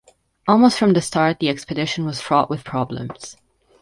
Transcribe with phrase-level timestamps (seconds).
[0.47, 3.37] Almost from the start, the expedition was fraught with problems.